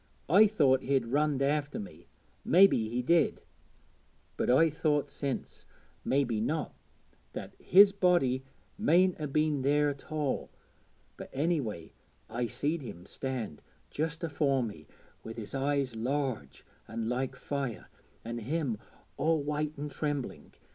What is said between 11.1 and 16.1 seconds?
but anyway I seed him stand just afore me, wi' his eyes